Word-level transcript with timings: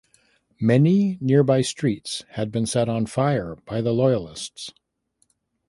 Many 0.59 1.19
nearby 1.21 1.61
streets 1.61 2.23
had 2.29 2.51
been 2.51 2.65
set 2.65 2.89
on 2.89 3.05
fire 3.05 3.57
by 3.67 3.81
the 3.81 3.91
loyalists. 3.93 4.73